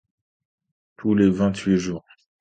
[0.97, 2.03] Tous les vingt-huit jours.